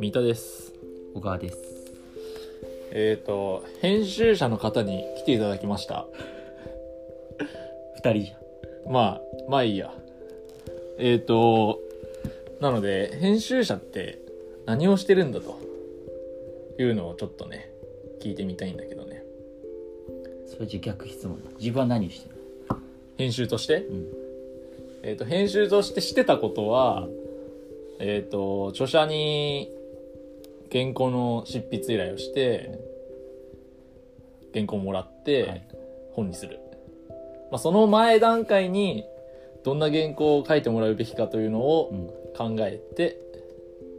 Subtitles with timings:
[0.00, 0.72] 三田です。
[1.12, 1.58] 小川です。
[2.92, 6.06] えっ、と編集者の方に来ていただきました。
[7.96, 8.32] 二人じ
[8.88, 9.92] まあまあいいや。
[10.98, 11.80] えっ、と
[12.60, 14.20] なので編集者って
[14.66, 15.58] 何をしてるんだと
[16.78, 17.68] いうのをちょっとね
[18.22, 19.24] 聞いてみたいんだけどね。
[20.44, 21.42] ゃんそれじゃ逆質問。
[21.42, 22.36] だ自分は何をしてる
[23.16, 24.06] 編集として、うん。
[25.02, 27.08] えっ、と編集としてしてたことは
[27.98, 29.76] えっ、と著者に
[30.72, 32.78] 原稿の執筆依頼をして
[34.52, 35.68] 原稿をもらって、はい。
[36.12, 36.58] 本にする、
[37.50, 39.04] まあ、その前段階に
[39.64, 42.10] どんな原稿を書いてもらうべきかというのをうん。
[42.36, 43.16] 考えて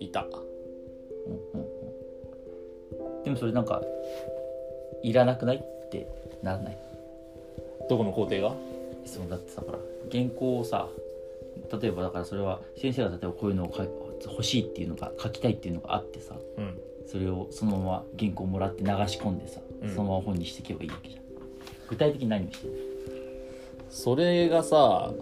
[0.00, 1.66] いた、うんうん
[3.18, 3.22] うん。
[3.22, 3.80] でもそれなんか
[5.04, 6.08] いらなくないって
[6.42, 6.78] ならない？
[7.88, 8.56] どこの工程が？
[9.06, 9.78] そのだってさほら
[10.10, 10.88] 原稿をさ
[11.80, 13.86] 例えばだからそれは先生が例えばこういうのを書い
[14.28, 16.78] 欲しいっていうのが書きたいっていうのがあってさうん。
[17.06, 19.90] それをそのまま原稿もらって流し込んでさ、うん。
[19.90, 21.22] そのまま本にしていけばいいわけじゃん。
[21.88, 22.94] 具体的に何をしてる
[23.90, 25.12] それがさ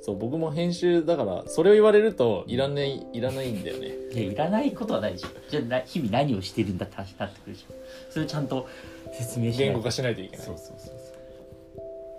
[0.00, 3.88] そう僕も編集だからそれを言われるといらないいらないんだよね。
[4.12, 5.28] いやいらないことはないでしょ。
[5.50, 7.74] じゃあな日々何をしてるんだって話になってくるでしょ。
[8.10, 8.68] それをちゃんと
[9.12, 9.66] 説明しない。
[9.66, 10.94] 言語化しないといけないそうそうそうそ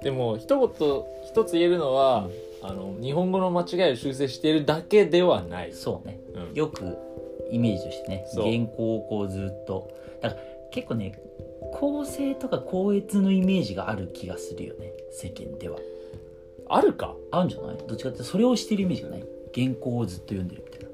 [0.01, 2.27] うでも一言一つ言えるのは、
[2.61, 6.19] あの日本語の間違いを修正しているだけではない、そうね。
[6.33, 6.53] うん。
[6.53, 6.97] よく
[7.51, 8.25] イメージとしてね。
[8.33, 9.91] 原稿をこうずっと。
[10.21, 10.41] だから
[10.71, 11.19] 結構ね
[11.73, 14.93] 構成とか校閲のイメージがある気がするよね。
[15.11, 15.77] 世間では。
[16.69, 17.15] あるか？
[17.31, 17.77] あるんじゃない？
[17.87, 19.23] どっちかってそれをしてるイメージがない。
[19.53, 20.87] 原稿をずっと読んでるみたいな。
[20.87, 20.91] う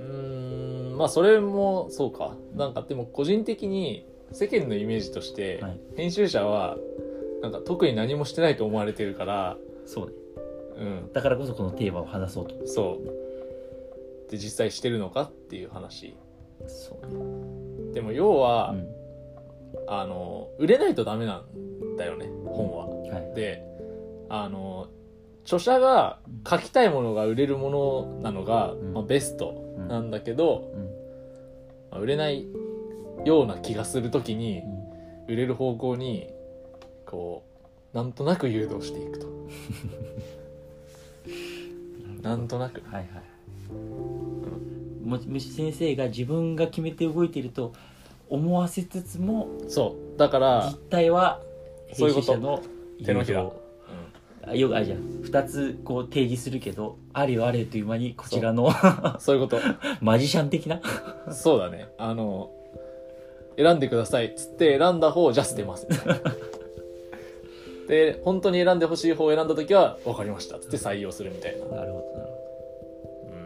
[0.00, 2.36] ーんまあそれもそうか。
[2.54, 5.80] なんかでも個人的に世間のイメージとして、はい。
[5.96, 6.76] 編集者は
[7.42, 10.12] なんか特に何もしてないと思われてるからそうね
[10.78, 11.12] うん。
[11.12, 12.66] だからこそこのテーマを話そうと。
[12.66, 14.30] そう。
[14.30, 16.16] で実際してるのかっていう話。
[16.66, 17.06] そう。
[17.06, 18.88] ねでも要は、うん。
[19.86, 22.86] あの売れないとダメなんだよね本は。
[22.86, 23.34] はい。
[23.34, 23.62] で
[24.30, 24.88] あの
[25.44, 28.94] 著者が書きたいものが売れるものなのが、うん。
[28.94, 29.88] まあ、ベストうん。
[29.88, 30.84] なんだけど、うん。
[31.90, 32.46] まあ売れない
[33.24, 35.34] ような気がする時にうん。
[35.34, 36.30] 売れる方向に
[37.04, 37.44] こ
[37.92, 39.26] うなんとなく誘導していくと
[42.22, 42.82] なんとなく。
[42.90, 43.06] はいはい。
[45.04, 47.72] ももし先生が自分が決めて動いていると
[48.28, 50.18] 思わせつつもそう。
[50.18, 51.40] だから実、態は
[51.92, 52.32] そういうこと。
[52.32, 52.62] 編集者の
[53.04, 53.42] 手のひら。
[53.42, 53.68] 友情
[54.46, 58.68] あよくあるじゃん2つこう提示するけどあれよあれよという間にこちらのう。
[58.68, 58.72] ん
[59.20, 59.58] そういうこと。
[60.00, 60.80] マジシャン的な？
[61.32, 61.88] そうだね。
[61.98, 62.50] あの
[63.56, 65.86] 選んでくださいっつって選んだ方をじゃあ捨てます。
[65.90, 66.14] みたいな
[67.88, 71.66] で本当に選んでほしい方を選んだ時は分かりましたっつって採用するみたいな。
[71.76, 72.32] なるほどなる
[73.24, 73.38] うー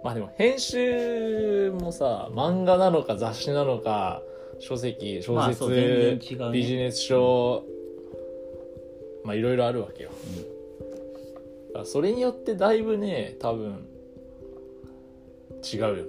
[0.00, 0.04] ん。
[0.04, 4.22] まあでも編集もさ漫画なのか雑誌なのか
[4.60, 6.52] 書籍小説、まあね。
[6.52, 7.64] ビジネス書
[9.24, 10.10] まあいろいろあるわけよ、
[11.68, 13.86] だからそれによってだいぶね多分
[15.62, 16.02] 違うよね。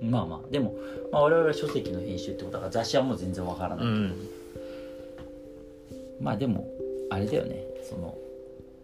[0.00, 0.50] ほどまあまあ。
[0.50, 0.74] でも、
[1.12, 4.12] まあ、我々は書籍の編集ってことだから雑誌はもう全然わからない、ん
[6.20, 6.68] まあでも
[7.10, 7.64] あれだよね。
[7.88, 8.16] その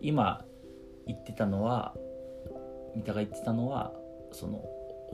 [0.01, 0.45] 今
[1.07, 1.95] 言ってたのは
[2.95, 3.93] 三田が言ってたのは
[4.33, 4.65] その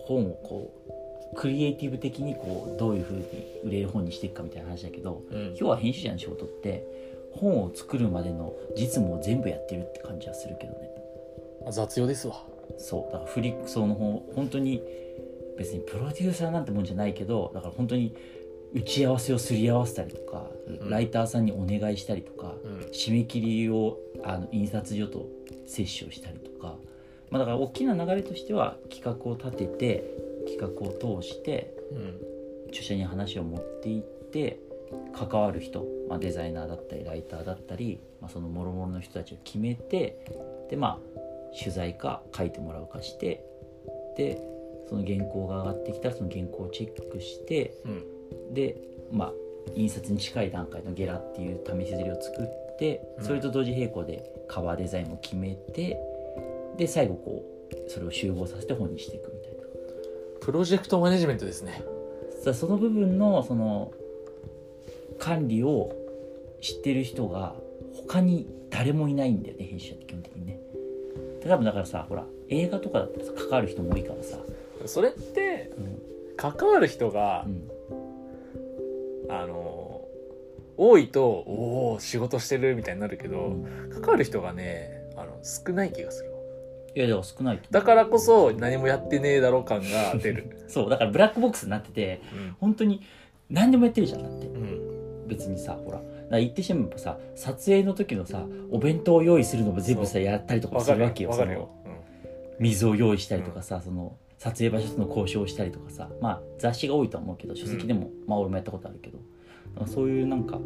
[0.06, 0.72] 本をこ
[1.34, 3.25] うクリエイティブ的にこうどういうふうに
[3.65, 5.47] 売れる本にしていくかみたいな話だけどうん。
[5.49, 6.87] 今日は編集者の仕事って
[7.32, 10.91] 本を作るまでの実務を全部やってるって感じはするけどね。
[11.71, 12.44] 雑用ですわ。
[12.78, 13.12] そう。
[13.12, 14.82] だからフリックソの本本当に
[15.56, 18.16] 別にプロデューサーなんてもんじゃないけどだから本当に
[18.75, 20.91] 打ち合わせをすり合わせたりとか、うん。
[20.91, 22.78] ライターさんにお願いしたりとか、うん。
[22.93, 25.27] 締め切りをあの印刷所と
[25.66, 26.77] 折衝したりとか、
[27.31, 30.05] まあ、だから大きな流れとしては企画を立てて
[30.47, 32.32] 企画を通してうん。
[32.72, 34.59] 著者に話を持っていって
[35.12, 40.17] 関わる人、まあ、デザイナーだったりライターだったり、まあ、その諸々の人たちを決めて
[40.70, 41.20] でまあ
[41.56, 43.44] 取材か書いてもらうかして
[44.17, 44.41] で
[44.88, 48.05] その原稿が上がってきたらその原稿をチェックしてうん
[48.52, 48.76] で
[49.10, 49.32] まあ
[49.75, 53.25] 印刷に近い段階のゲラっていう試し刷りを作ってうん。
[53.25, 55.99] それと同時並行でカバーデザインも決めて
[56.76, 59.62] で最後こうそれを集合させて本にしていくみたいな。
[60.40, 61.82] プロジェクトマネジメントですね。
[62.52, 63.93] その部分のその
[65.19, 65.94] 管理を
[66.60, 67.55] 知ってる人が
[67.94, 70.58] 他に誰もいないんだよね編集者って基本的にね。
[71.46, 74.38] 多分だからさほら映画とかだったらさ関わる人も多いからさ、
[74.87, 76.02] それってうん。
[76.37, 77.69] 関わる人がうん、
[79.40, 80.02] あの
[80.76, 83.90] 多いとおお仕事してるみたいになるけど、うん。
[83.90, 86.31] 関わる人がねあの少ない気がする
[86.94, 90.64] いやでも少ないだからこそ何もやってねえだろ感が出る。
[90.69, 92.56] そうだからブラックボックスになっててうん。
[92.61, 93.00] 本当に
[93.50, 94.46] 何でもやってるじゃんだって。
[94.46, 95.29] うん。
[95.29, 96.00] 別にさほら。
[96.38, 101.69] 言ってしまえばさ撮影の時のさお弁当を用意するのも全部さやったりとかするわけよ
[102.58, 109.19] 水を用意したりとかさ、その撮影場所との交渉をしたりとかさまあ雑誌が多いとは思うけど書籍でも、まあ俺もやったことあるけど。
[109.87, 110.59] そういうなんか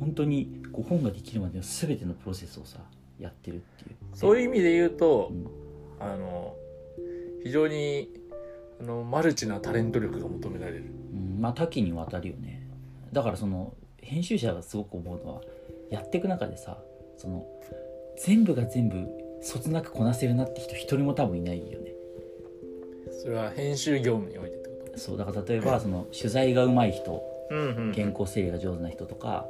[0.00, 2.80] 本当にこう本ができるまでの全てのプロセスをさ
[3.20, 3.96] やってるっていう。
[4.14, 5.46] そういう意味で言うとうん。
[6.00, 6.56] あの
[7.44, 8.10] 非常に
[8.80, 10.86] あのマルチなタレント力が求められる。
[11.12, 12.66] うん、まあ多岐にわたるよね。
[13.12, 15.40] だからその編集者がすごく思うのは
[15.90, 16.78] やっていく中でさ
[17.18, 17.46] その
[18.16, 19.06] 全部が全部
[19.42, 21.89] そつなくこなせるなって人一人も多分いないよね
[23.20, 27.92] それは編集業務においてってこそうだから例えばその取材が上手い人とうんうん。
[27.92, 29.46] 原稿整理が上手な人とか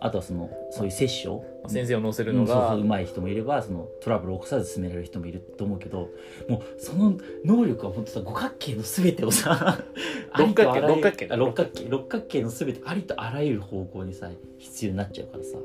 [0.00, 1.70] あとはそのそういうセッション。
[1.70, 6.10] 先生を乗せるのがそう上手い人もいればそのトラブルを起こさず進められる人もいると思うけど
[6.48, 7.14] もうその
[7.44, 9.84] 能力は本当さ五角形の全てをさ
[10.38, 15.56] 六角形六角形あ六角形六角形の全てありとあらゆる方向にさ必要になっちゃうからさ。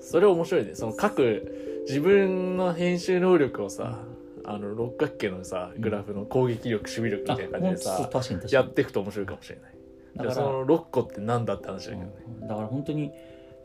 [0.00, 0.74] それ面白いね。
[0.74, 4.00] その各自分の編集能力をさ
[4.44, 8.52] あの六角形のさグラフの攻撃力守備力みあたいな感じでさう確かに確かに。
[8.52, 9.74] やっていくと面白いかもしれない。
[10.16, 12.12] だからじゃあその6個ってなんだって話だけどね。
[12.40, 12.48] うん。
[12.48, 13.12] だから本当に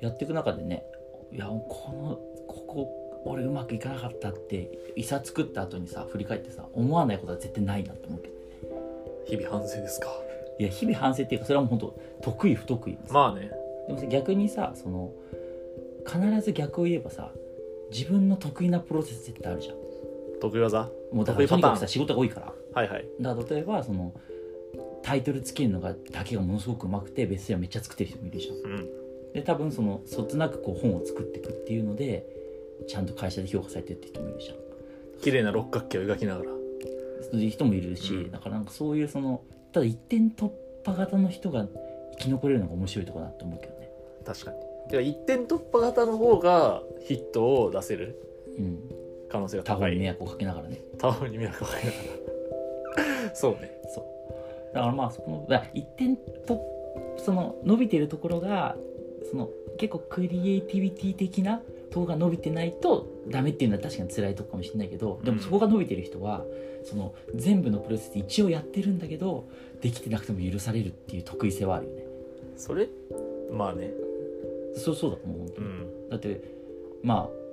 [0.02, 0.84] やっていく中でね
[1.32, 1.60] いやこ
[1.92, 8.34] のここ俺うまくいかなかったっていざ作った後にさ振り返ってさ思わないことは絶対ないなって思うけど
[9.28, 10.08] 日々反省ですか？
[10.60, 13.52] いや日々反省っていうかそれはもう本当得意不得意まあね。
[13.88, 15.12] でもさ逆にさその
[16.06, 17.32] 必ず逆を言えばさ
[17.92, 19.76] 自分の得意なプロセス絶対あるじゃん
[20.40, 20.90] 得意技？
[21.12, 21.74] もうだからと得意パターン？
[21.74, 22.54] にかくさ仕事が多いから。
[22.74, 23.06] はいはい。
[23.20, 24.14] だから例えばその
[25.04, 28.56] タイトルつけるのがだけがものすごくうまくてベストセラーめっちゃ作ってる人もいるじゃん。
[28.56, 28.90] うん。
[29.34, 32.26] で多分そのそつなくこう本を作っていくっていうので
[32.88, 34.58] ちゃんと会社で評価されてるって人もいるじゃん。
[35.22, 36.52] 綺麗な六角形を描きながら。
[37.32, 38.32] そういう人もいるし、うん。
[38.32, 39.42] だからなんかそういうその
[39.72, 40.52] ただ一点突
[40.86, 41.66] 破型の人が
[42.20, 43.90] 生き残れるのが面白いところだと思うけどね。
[44.26, 44.58] 確かに。
[44.90, 48.22] てか一点突破型の方がヒットを出せる。
[48.58, 48.80] うん
[49.30, 49.92] 可能性が他高い。
[49.92, 50.80] 方に迷惑をかけながらね。
[50.98, 51.98] 他方に迷惑をかけなが
[53.28, 53.36] ら。
[53.36, 53.72] そうね。
[53.94, 54.74] そう。
[54.74, 56.62] だからまあそこの一点と
[57.18, 58.76] その伸びてるところが
[59.30, 66.44] その結構クリエイティビティ的なとこが伸びてないとダメっていうのは確かに辛いとこかもしれないけどでもそこが伸びてる人は
[66.84, 69.48] その全部のプロセス一応やってるんだけど
[69.82, 72.04] できてなくても許されるっていう得意性はあるよね。
[72.56, 72.90] それ？
[73.52, 73.92] まあね。
[74.76, 75.38] そうそうだと思う。
[75.40, 75.68] 本当に。
[75.68, 76.10] うん。
[76.10, 76.42] だって
[77.04, 77.47] まあ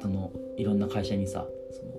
[0.00, 1.92] そのいろんな会社にさその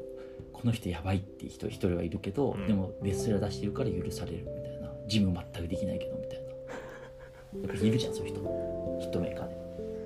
[0.54, 2.68] この人やばいって人一人はいるけど、うん。
[2.68, 4.90] でもベストセラー出してるから許されるみたいな。
[5.07, 6.44] 事務全くできないけどみたいな。
[6.44, 6.54] や
[7.66, 9.00] っぱりいるじゃんそういう人。
[9.00, 9.56] ヒットメーカーで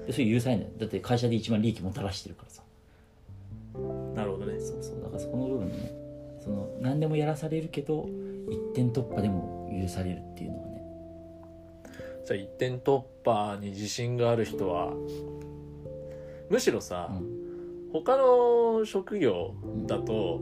[0.07, 0.67] でそれ許されない。
[0.77, 2.61] だって会社で一番利益もたらしてるからさ。
[4.15, 4.59] なるほどね。
[4.59, 5.01] そうそう。
[5.01, 5.91] だからそこの部分ね
[6.43, 8.07] その何でもやらされるけど
[8.49, 10.83] 一点突破でも許されるっていうのはね。
[12.25, 14.93] じゃあ一点突破に自信がある人は
[16.49, 17.32] むしろさ、うん
[17.93, 19.53] 他の職業
[19.85, 20.41] だと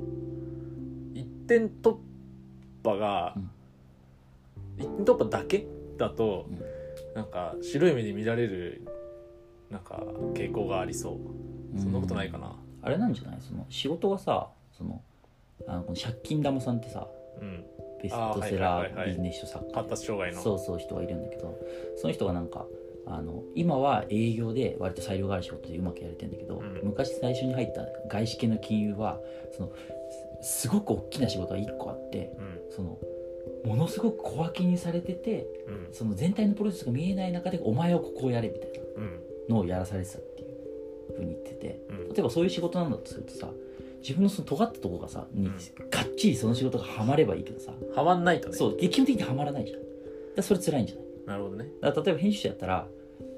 [1.13, 1.98] 一点突
[2.83, 3.36] 破が、
[4.77, 5.68] 一点突破だけ
[5.98, 6.59] だと、うん。
[7.13, 8.88] なんか白い目で見られる
[9.69, 10.01] なんか
[10.33, 11.19] 傾向がありそ
[11.75, 11.80] う。
[11.80, 12.56] そんなことないかな。
[12.81, 13.37] あれなんじゃない？
[13.42, 15.02] その仕事がさその
[15.68, 17.07] あのこの借金玉さんってさ
[17.42, 17.66] うん。
[18.02, 19.73] ベストセラあービジネス書作家。
[19.75, 20.42] 発達障害の。
[20.42, 21.56] そうそう人がいるんだけど
[21.97, 22.66] その人がなんか
[23.05, 26.79] あの今は営業で割と裁量がある仕事でうまくやれてんだけど、うん。
[26.83, 29.19] 昔最初に入った外資系の金融は
[29.55, 29.71] その
[30.41, 32.71] すすごく大きな仕事が1個あってうん。
[32.71, 32.97] その
[33.65, 35.93] ものすごく小分けにされててうん。
[35.93, 39.03] その全体のプロセスが見えない中でお前はここをやれみたいうん。
[39.49, 42.09] なのをやらされてたっていうふうに言っててうん。
[42.09, 43.49] 例えばそういう仕事なんだとするとさ
[44.01, 45.53] 自分のその尖ったところがさにうん。
[45.89, 48.55] がっちりその仕事がハマればいいけどさはまんないとね。
[48.55, 49.79] そうで基本的にはまらないじゃん。
[50.35, 51.69] だそれ辛いんじゃないなるほどね。
[51.81, 52.88] だから例えば編集者やったら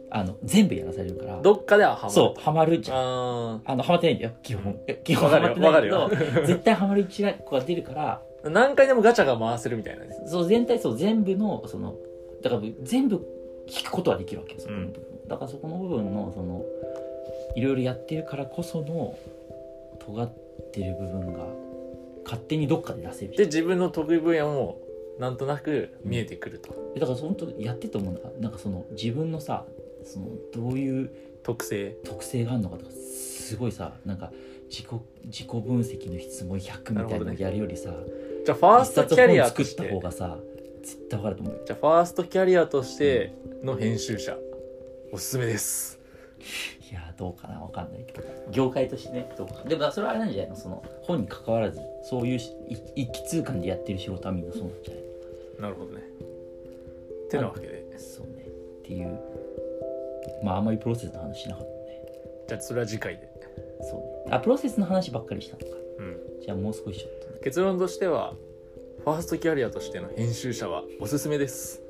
[0.10, 2.12] あの全部やらされるからどっかでははまる。
[2.12, 2.98] そうハマるじゃん。
[2.98, 4.32] ああのハマってないんだよ。
[4.42, 4.80] 基本。
[4.88, 6.10] え基本ハマってないけど
[6.46, 10.16] 絶対ハマる一個が出るから何回でもガチャが回せるみたいなね。
[10.28, 11.96] そう全体そう全部のその
[12.42, 13.26] だから全部
[13.68, 16.66] 聞くことはできるわけよそこの部分、だからそこの部分のその
[17.56, 19.18] いろいろやってるからこその
[20.06, 20.32] 尖っ
[20.74, 21.46] てる部分が
[22.26, 24.80] 勝手にどっかで出せるで自分の得意分野も
[25.20, 29.65] なんとなく見えてくると、だから本当やってて思うのがなんかその自分のさ
[30.03, 31.12] そのどういう
[31.43, 31.96] 特性。
[32.03, 34.32] 特性があるのかとかすごいさなんか
[34.70, 34.88] 自己
[35.25, 37.93] 自己分析の質問100みたいなのやるよりさ、
[38.46, 40.38] じゃあファー一スト冊キャリア本作った方がさ
[40.82, 41.62] 絶対わかると思うよ。
[41.65, 44.38] じゃあファーストキャリアとしての編集者
[45.12, 46.00] おすすめです
[46.94, 48.24] いやどうかなわかんないけど。
[48.52, 49.64] 業界としてねどうか。
[49.68, 50.56] でもそれはあれなんじゃないの？
[50.56, 52.40] その本に関わらずそういう
[52.96, 55.04] 一気通貫でやってる仕事はみんなそうなんじゃない？
[55.62, 56.02] なるほどね。
[57.32, 57.84] てなわけで。
[57.98, 58.44] そうね。
[58.44, 59.20] っていう。
[60.44, 62.02] まああんまりプロセスの話しなかったね。
[62.48, 63.28] じゃあそれは次回で、
[63.82, 64.36] そうね。
[64.36, 65.78] あプロセスの話ばっかりしたのか。
[66.00, 67.40] うん、じゃあもう少しちょっとね。
[67.44, 68.34] 結論としては
[69.04, 71.82] ファーストキャリアとしての編集者はおすすめです